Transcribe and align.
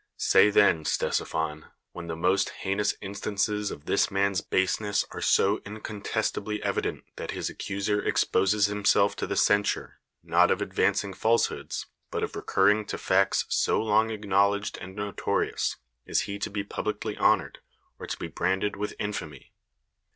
Say 0.17 0.49
then, 0.49 0.83
Ctesiphon, 0.83 1.65
when 1.91 2.07
the 2.07 2.15
most 2.15 2.49
heinous 2.49 2.95
instances 3.01 3.69
of 3.69 3.85
this 3.85 4.09
man's 4.09 4.41
baseness 4.41 5.05
are 5.11 5.21
so 5.21 5.61
incontestably 5.63 6.59
evident 6.63 7.03
that 7.17 7.29
his 7.37 7.51
accuser 7.51 8.01
exposes 8.03 8.65
himself 8.65 9.15
to 9.17 9.27
the 9.27 9.35
censure, 9.35 9.99
not 10.23 10.49
of 10.49 10.59
advancing 10.59 11.13
falsehoods, 11.13 11.85
but 12.09 12.23
of 12.23 12.35
recurring 12.35 12.87
to 12.87 12.97
facts 12.97 13.45
so 13.49 13.79
long 13.79 14.09
acknowledged 14.09 14.75
and 14.79 14.95
notorious, 14.95 15.77
is 16.07 16.21
he 16.21 16.39
to 16.39 16.49
be 16.49 16.63
])ublicly 16.63 17.15
honored, 17.21 17.59
or 17.99 18.07
to 18.07 18.17
be 18.17 18.27
branded 18.27 18.75
with 18.75 18.95
infamy? 18.97 19.51